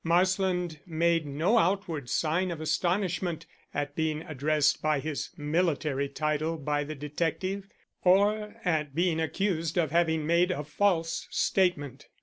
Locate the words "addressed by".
4.23-4.99